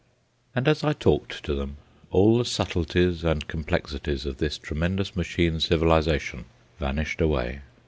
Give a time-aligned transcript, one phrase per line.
[0.55, 1.77] And as I talked to them,
[2.09, 6.45] all the subtleties and complexities of this tremendous machine civilisation
[6.79, 7.59] vanished away.